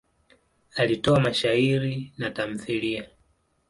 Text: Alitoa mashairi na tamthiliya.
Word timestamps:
Alitoa 0.75 1.19
mashairi 1.19 2.13
na 2.17 2.29
tamthiliya. 2.31 3.07